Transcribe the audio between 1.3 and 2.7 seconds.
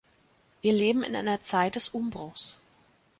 Zeit des Umbruchs.